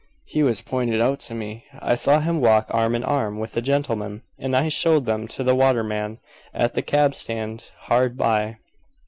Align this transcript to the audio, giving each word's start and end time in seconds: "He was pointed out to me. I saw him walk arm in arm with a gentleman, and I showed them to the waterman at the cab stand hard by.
"He 0.25 0.41
was 0.41 0.61
pointed 0.63 0.99
out 0.99 1.19
to 1.29 1.35
me. 1.35 1.65
I 1.79 1.93
saw 1.93 2.21
him 2.21 2.41
walk 2.41 2.65
arm 2.71 2.95
in 2.95 3.03
arm 3.03 3.37
with 3.37 3.55
a 3.55 3.61
gentleman, 3.61 4.23
and 4.39 4.57
I 4.57 4.67
showed 4.67 5.05
them 5.05 5.27
to 5.27 5.43
the 5.43 5.53
waterman 5.53 6.17
at 6.55 6.73
the 6.73 6.81
cab 6.81 7.13
stand 7.13 7.65
hard 7.81 8.17
by. 8.17 8.57